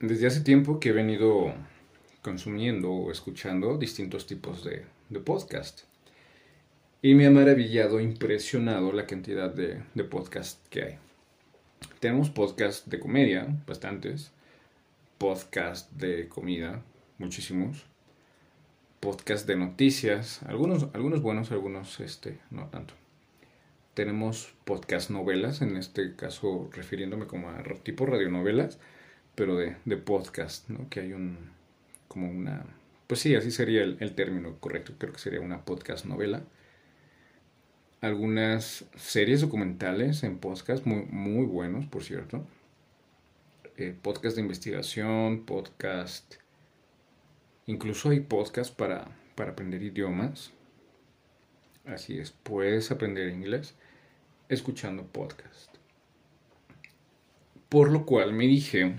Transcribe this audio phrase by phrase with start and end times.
[0.00, 1.52] desde hace tiempo que he venido
[2.22, 4.86] consumiendo o escuchando distintos tipos de,
[5.20, 5.82] podcast.
[7.02, 10.98] Y me ha maravillado, impresionado la cantidad de, de podcast que hay.
[11.98, 14.32] Tenemos podcast de comedia, bastantes.
[15.18, 16.82] Podcast de comida,
[17.18, 17.84] muchísimos.
[19.00, 22.94] Podcast de noticias, algunos, algunos buenos, algunos este, no tanto.
[23.92, 28.78] Tenemos podcast novelas, en este caso refiriéndome como a tipo radionovelas
[29.40, 30.90] pero de, de podcast, ¿no?
[30.90, 31.38] Que hay un,
[32.08, 32.66] como una,
[33.06, 36.42] pues sí, así sería el, término correcto, creo que sería una podcast novela.
[38.02, 42.46] Algunas series documentales en podcast, muy, muy buenos, por cierto.
[43.78, 46.34] Eh, podcast de investigación, podcast...
[47.64, 50.52] Incluso hay podcast para, para aprender idiomas.
[51.86, 53.74] Así es, puedes aprender inglés
[54.50, 55.74] escuchando podcast.
[57.70, 58.96] Por lo cual me dije,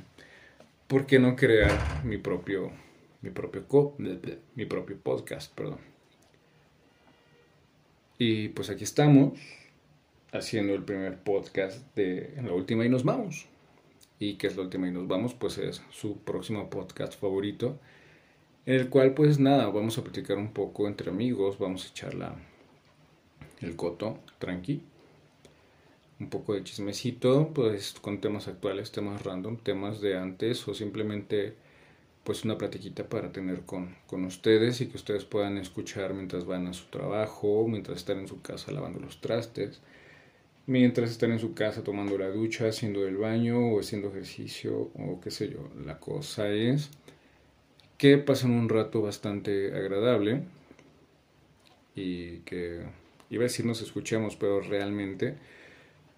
[0.91, 2.69] ¿por qué no crear mi propio,
[3.21, 3.95] mi propio,
[4.55, 5.55] mi propio podcast?
[5.55, 5.79] Perdón.
[8.17, 9.39] Y pues aquí estamos
[10.33, 13.47] haciendo el primer podcast de la última y nos vamos.
[14.19, 15.33] ¿Y qué es la última y nos vamos?
[15.33, 17.79] Pues es su próximo podcast favorito.
[18.65, 22.15] En el cual pues nada, vamos a platicar un poco entre amigos, vamos a echar
[22.15, 22.35] la,
[23.61, 24.83] el coto, tranqui
[26.21, 31.55] un poco de chismecito, pues con temas actuales, temas random, temas de antes o simplemente
[32.23, 36.67] pues una platiquita para tener con, con ustedes y que ustedes puedan escuchar mientras van
[36.67, 39.81] a su trabajo, mientras están en su casa lavando los trastes,
[40.67, 45.19] mientras están en su casa tomando la ducha, haciendo el baño o haciendo ejercicio o
[45.19, 45.69] qué sé yo.
[45.83, 46.91] La cosa es
[47.97, 50.43] que pasen un rato bastante agradable
[51.95, 52.83] y que
[53.31, 55.37] iba a decir nos escuchemos, pero realmente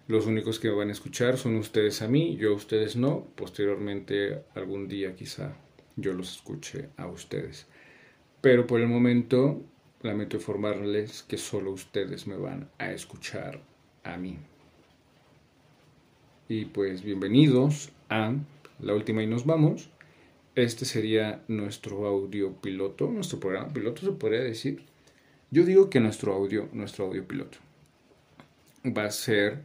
[0.06, 3.26] los únicos que van a escuchar son ustedes a mí, yo a ustedes no.
[3.34, 5.56] Posteriormente, algún día quizá
[5.96, 7.66] yo los escuche a ustedes.
[8.40, 9.62] Pero por el momento,
[10.02, 13.62] lamento informarles que solo ustedes me van a escuchar
[14.02, 14.36] a mí.
[16.48, 18.34] Y pues bienvenidos a
[18.80, 19.88] La Última y nos vamos.
[20.54, 24.84] Este sería nuestro audio piloto, nuestro programa piloto se podría decir.
[25.50, 27.56] Yo digo que nuestro audio, nuestro audio piloto
[28.84, 29.64] va a ser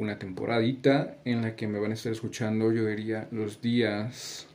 [0.00, 4.48] una temporadita en la que me van a estar escuchando, yo diría, los días...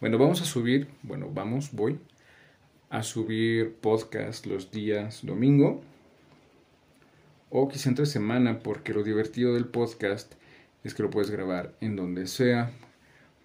[0.00, 1.98] Bueno, vamos a subir, bueno, vamos, voy
[2.90, 5.80] a subir podcast los días domingo.
[7.48, 10.34] O quizá entre semana, porque lo divertido del podcast
[10.84, 12.70] es que lo puedes grabar en donde sea,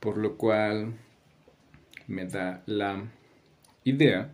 [0.02, 0.96] por lo cual
[2.08, 3.06] me da la
[3.86, 4.34] idea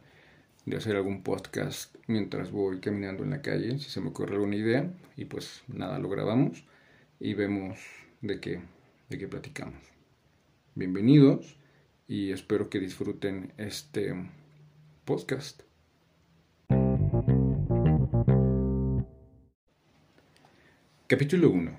[0.65, 4.55] de hacer algún podcast mientras voy caminando en la calle, si se me ocurre alguna
[4.55, 6.63] idea, y pues nada, lo grabamos
[7.19, 7.79] y vemos
[8.21, 8.61] de qué,
[9.09, 9.81] de qué platicamos.
[10.75, 11.57] Bienvenidos
[12.07, 14.13] y espero que disfruten este
[15.05, 15.61] podcast.
[21.07, 21.71] Capítulo 1.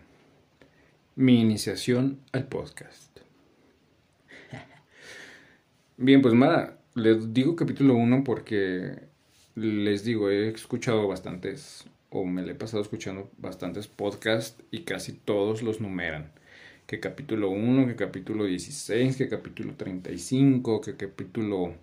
[1.17, 3.21] Mi iniciación al podcast.
[5.97, 8.99] Bien, pues nada, les digo capítulo 1 porque
[9.55, 15.13] les digo, he escuchado bastantes, o me le he pasado escuchando bastantes podcasts y casi
[15.13, 16.33] todos los numeran.
[16.87, 21.75] Que capítulo 1, que capítulo 16, que capítulo 35, que capítulo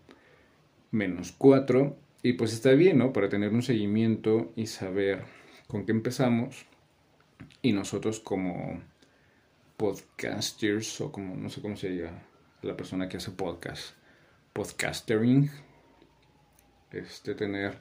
[0.91, 1.95] menos 4.
[2.24, 3.13] Y pues está bien, ¿no?
[3.13, 5.24] Para tener un seguimiento y saber
[5.68, 6.66] con qué empezamos.
[7.62, 8.81] Y nosotros como
[9.78, 12.24] podcasters, o como no sé cómo se diga
[12.62, 13.95] la persona que hace podcast
[14.57, 15.51] podcastering,
[16.91, 17.78] este, tener,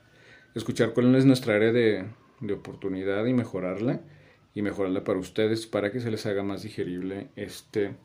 [0.54, 2.04] escuchar cuál es nuestra área de,
[2.41, 4.03] de oportunidad y mejorarla
[4.54, 7.96] y mejorarla para ustedes para que se les haga más digerible este,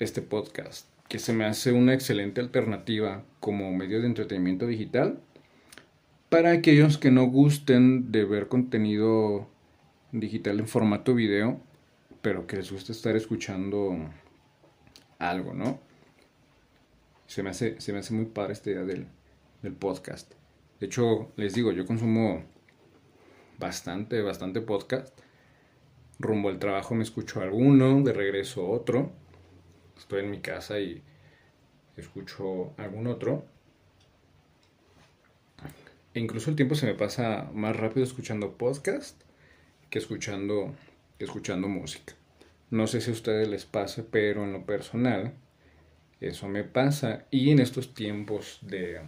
[0.00, 5.20] este podcast, que se me hace una excelente alternativa como medio de entretenimiento digital
[6.28, 9.48] para aquellos que no gusten de ver contenido
[10.10, 11.60] digital en formato video,
[12.20, 13.96] pero que les guste estar escuchando
[15.20, 15.85] algo, ¿no?
[17.26, 19.06] Se me hace, se me hace muy padre esta idea del,
[19.62, 20.32] del podcast.
[20.80, 22.44] De hecho, les digo, yo consumo
[23.58, 25.18] bastante, bastante podcast.
[26.18, 29.12] Rumbo al trabajo me escucho alguno, de regreso otro.
[29.96, 31.02] Estoy en mi casa y
[31.96, 33.44] escucho algún otro.
[36.14, 39.20] E incluso el tiempo se me pasa más rápido escuchando podcast
[39.90, 40.74] que escuchando,
[41.18, 42.14] escuchando música.
[42.70, 45.34] No sé si a ustedes les pasa, pero en lo personal
[46.28, 47.26] eso me pasa.
[47.30, 49.00] Y en estos tiempos de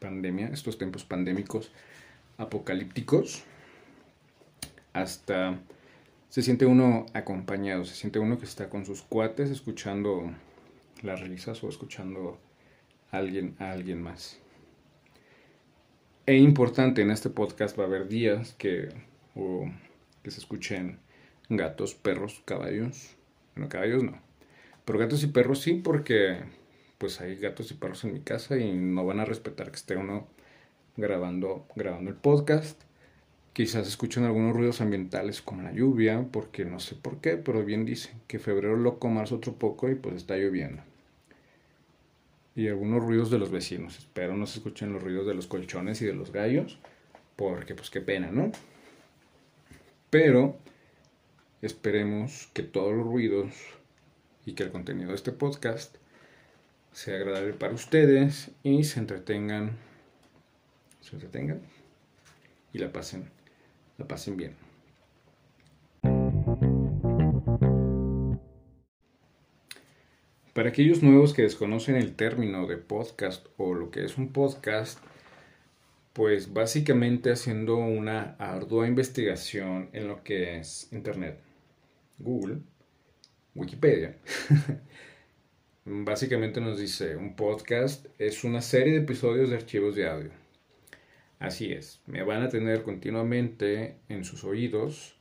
[0.00, 1.70] pandemia, estos tiempos pandémicos
[2.38, 3.44] apocalípticos,
[4.92, 5.58] hasta
[6.28, 10.32] se siente uno acompañado, se siente uno que está con sus cuates escuchando
[11.02, 12.38] las risas o escuchando
[13.10, 14.38] a alguien, a alguien más.
[16.24, 18.88] E importante, en este podcast va a haber días que,
[20.22, 21.00] que se escuchen
[21.48, 23.16] gatos, perros, caballos.
[23.54, 24.31] Bueno, caballos no.
[24.92, 26.36] Pero gatos y perros sí, porque
[26.98, 29.96] pues hay gatos y perros en mi casa y no van a respetar que esté
[29.96, 30.26] uno
[30.98, 32.78] grabando, grabando el podcast.
[33.54, 37.86] Quizás escuchen algunos ruidos ambientales como la lluvia, porque no sé por qué, pero bien
[37.86, 40.82] dicen que febrero loco, marzo otro poco y pues está lloviendo.
[42.54, 43.96] Y algunos ruidos de los vecinos.
[43.96, 46.78] Espero no se escuchen los ruidos de los colchones y de los gallos,
[47.36, 48.52] porque pues qué pena, ¿no?
[50.10, 50.58] Pero
[51.62, 53.54] esperemos que todos los ruidos
[54.44, 55.96] y que el contenido de este podcast
[56.92, 59.76] sea agradable para ustedes y se entretengan,
[61.00, 61.60] se entretengan
[62.72, 63.30] y la pasen,
[63.98, 64.54] la pasen bien.
[70.52, 74.98] Para aquellos nuevos que desconocen el término de podcast o lo que es un podcast,
[76.12, 81.38] pues básicamente haciendo una ardua investigación en lo que es Internet,
[82.18, 82.58] Google,
[83.54, 84.16] Wikipedia,
[85.84, 90.30] Básicamente nos dice, un podcast es una serie de episodios de archivos de audio.
[91.40, 95.16] Así es, me van a tener continuamente en sus oídos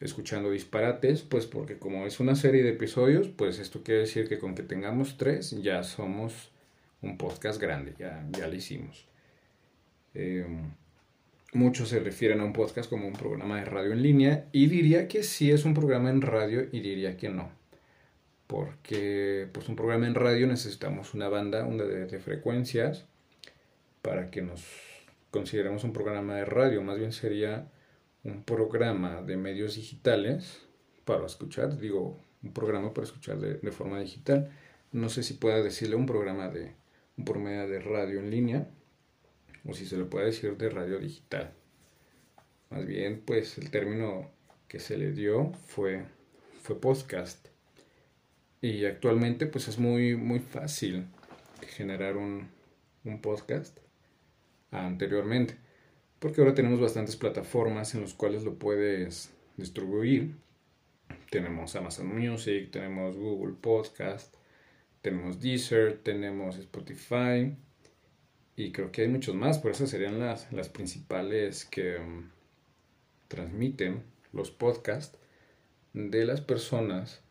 [0.00, 4.38] escuchando disparates, pues porque como es una serie de episodios, pues esto quiere decir que
[4.38, 6.52] con que tengamos tres ya somos
[7.00, 9.08] un podcast grande, ya, ya lo hicimos.
[10.12, 10.74] Em,
[11.54, 15.08] muchos se refieren a un podcast como un programa de radio en línea y diría
[15.08, 17.63] que sí es un programa en radio y diría que no
[18.54, 23.04] porque pues un programa en radio necesitamos una banda de, de, frecuencias
[24.00, 24.64] para que nos
[25.32, 27.68] consideremos un programa de radio, más bien sería
[28.22, 30.62] un programa de medios digitales
[31.04, 34.52] para escuchar, digo, un programa para escuchar de, de forma digital.
[34.92, 36.76] No sé si pueda decirle un programa de
[37.16, 38.68] un programa de radio en línea
[39.66, 41.52] o si se le puede decir de radio digital.
[42.70, 44.30] Más bien, pues el término
[44.68, 46.04] que se le dio fue,
[46.62, 47.48] fue podcast
[48.64, 51.04] y actualmente pues es muy, muy fácil
[51.76, 52.48] generar un,
[53.20, 53.76] podcast
[54.70, 55.58] anteriormente.
[56.18, 60.36] Porque ahora tenemos bastantes plataformas en las cuales lo puedes distribuir.
[61.30, 64.34] Tenemos Amazon Music, tenemos Google Podcast,
[65.02, 67.54] tenemos Deezer, tenemos Spotify
[68.56, 72.30] y creo que hay muchos más, por eso serían las, las principales que um,
[73.28, 75.18] transmiten los podcasts
[75.92, 77.23] de las personas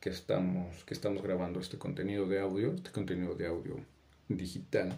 [0.00, 3.76] que estamos, que estamos grabando este contenido de audio, este contenido de audio
[4.28, 4.96] digital,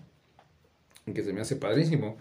[1.12, 2.16] que se me hace padrísimo,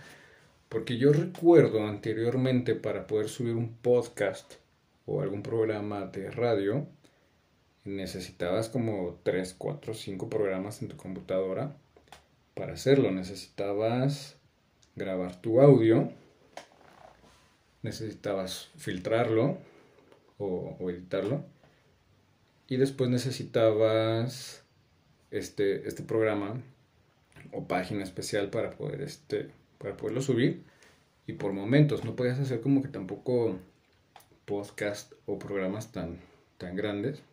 [0.69, 4.53] porque yo recuerdo anteriormente para poder subir un podcast
[5.05, 6.87] o algún programa de radio,
[7.83, 11.75] necesitabas como 3, 4, 5 programas en tu computadora
[12.53, 13.11] para hacerlo.
[13.11, 14.35] Necesitabas
[14.95, 16.11] grabar tu audio,
[17.81, 19.57] necesitabas filtrarlo
[20.37, 21.43] o, o editarlo
[22.69, 24.63] y después necesitabas
[25.31, 26.61] este, este programa
[27.51, 29.49] o página especial para poder este
[29.79, 30.63] para poderlo subir.
[31.25, 33.57] Y por momentos no podías hacer como que tampoco
[34.45, 36.19] podcast o programas tan
[36.59, 37.23] tan grandes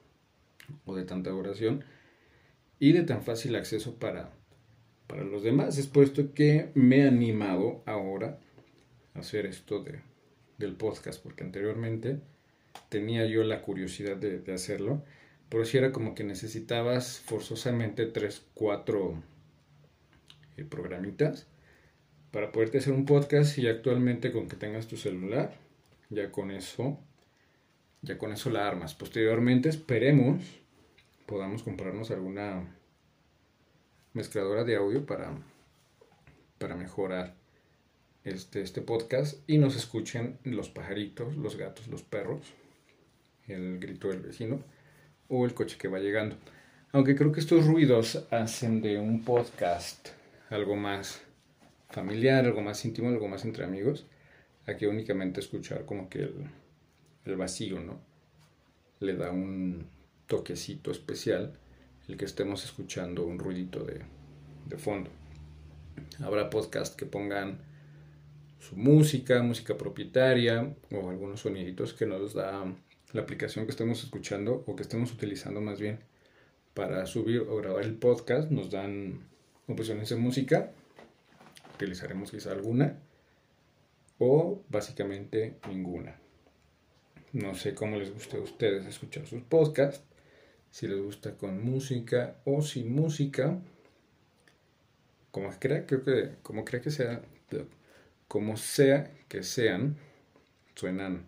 [0.86, 1.84] o de tanta duración
[2.78, 4.32] y de tan fácil acceso para
[5.06, 5.76] para los demás.
[5.76, 8.38] Es por esto que me he animado ahora
[9.14, 10.00] a hacer esto de,
[10.56, 12.20] del podcast porque anteriormente
[12.88, 15.02] tenía yo la curiosidad de, de hacerlo
[15.48, 19.22] por si era como que necesitabas forzosamente 3, 4
[20.56, 21.46] eh, programitas
[22.30, 25.54] para poderte hacer un podcast y actualmente con que tengas tu celular,
[26.10, 26.98] ya con eso,
[28.02, 28.94] ya con eso la armas.
[28.94, 30.60] Posteriormente esperemos
[31.26, 32.64] podamos comprarnos alguna
[34.12, 35.36] mezcladora de audio para,
[36.58, 37.34] para mejorar
[38.24, 42.54] este, este podcast y nos escuchen los pajaritos, los gatos, los perros,
[43.46, 44.64] el grito del vecino
[45.28, 46.36] o el coche que va llegando.
[46.92, 50.08] Aunque creo que estos ruidos hacen de un podcast
[50.50, 51.20] algo más
[51.90, 54.06] familiar, algo más íntimo, algo más entre amigos,
[54.66, 56.30] a que únicamente escuchar como que
[57.24, 58.00] el, vacío, ¿no?
[59.00, 59.86] Le da un
[60.26, 61.52] toquecito especial
[62.08, 64.00] el que estemos escuchando un ruidito de,
[64.66, 65.10] de fondo.
[66.20, 67.58] Habrá podcast que pongan
[68.60, 72.64] su música, música propietaria o algunos soniditos que nos da
[73.16, 75.98] la aplicación que estemos escuchando o que estemos utilizando más bien
[76.74, 78.50] para subir o grabar el podcast.
[78.50, 79.26] Nos dan
[79.66, 80.72] opciones de música.
[81.74, 82.98] Utilizaremos quizá alguna
[84.18, 86.18] o básicamente ninguna.
[87.32, 90.04] No sé cómo les gusta a ustedes escuchar sus podcasts.
[90.70, 93.58] Si les gusta con música o sin música.
[95.30, 97.22] Como crea, creo que, como crea que sea,
[98.28, 99.96] como sea que sean,
[100.74, 101.26] suenan,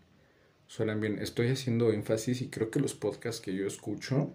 [0.68, 1.18] suenan bien.
[1.18, 4.32] Estoy haciendo énfasis y creo que los podcasts que yo escucho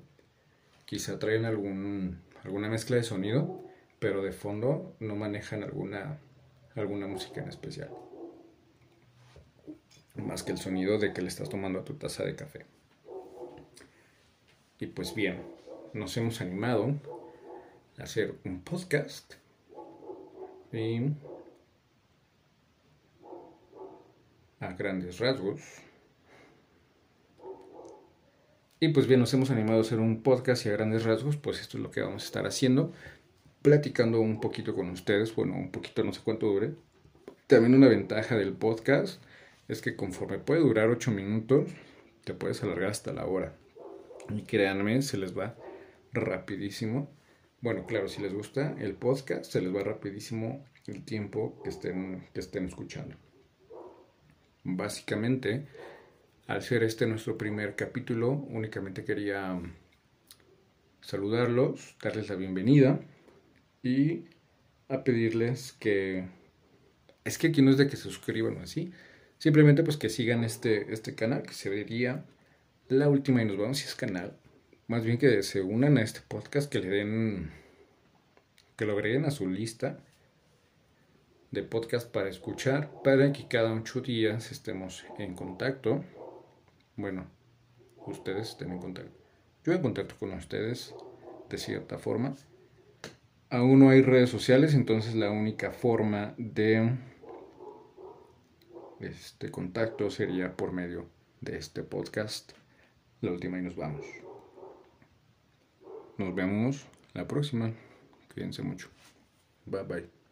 [0.85, 3.63] quizá traen algún, alguna mezcla de sonido,
[3.99, 6.19] pero de fondo no manejan alguna,
[6.75, 7.89] alguna música en especial
[10.15, 12.65] más que el sonido de que le estás tomando a tu taza de café.
[14.79, 15.41] Y pues bien,
[15.93, 16.93] nos hemos animado
[17.97, 19.35] a hacer un podcast
[20.71, 21.11] y
[24.59, 25.61] a grandes rasgos.
[28.83, 31.61] Y pues bien, nos hemos animado a hacer un podcast y a grandes rasgos, pues
[31.61, 32.91] esto es lo que vamos a estar haciendo,
[33.61, 36.73] platicando un poquito con ustedes, bueno, un poquito, no sé cuánto dure.
[37.47, 39.23] También una ventaja del podcast
[39.69, 41.71] es que conforme puede durar 8 minutos,
[42.25, 43.55] te puedes alargar hasta la hora.
[44.35, 45.55] Y créanme, se les va
[46.11, 47.09] rapidísimo.
[47.61, 52.27] Bueno, claro, si les gusta el podcast, se les va rapidísimo el tiempo que estén,
[52.33, 53.15] que estén escuchando.
[54.65, 55.67] Básicamente,
[56.47, 59.59] al ser este nuestro primer capítulo, únicamente quería
[61.01, 62.99] saludarlos, darles la bienvenida
[63.81, 64.25] y
[64.89, 66.27] a pedirles que...
[67.23, 68.91] Es que aquí no es de que se suscriban así,
[69.43, 72.23] Simplemente pues que sigan este, este canal, que se vería
[72.87, 74.37] la última y nos vamos si es canal.
[74.87, 77.51] Más bien que se unan a este podcast, que le den,
[78.77, 79.99] que lo agreguen a su lista
[81.51, 86.05] de podcast para escuchar, para que cada ocho días estemos en contacto.
[86.95, 87.25] Bueno,
[88.05, 89.17] ustedes estén en contacto.
[89.63, 90.93] Yo en contacto con ustedes
[91.49, 92.35] de cierta forma.
[93.49, 96.97] Aún no hay redes sociales, entonces la única forma de
[98.99, 101.09] este contacto sería por medio
[101.41, 102.53] de este podcast.
[103.21, 104.05] La última y nos vamos.
[106.17, 107.71] Nos vemos la próxima.
[108.33, 108.89] Cuídense mucho.
[109.65, 110.22] Bye bye.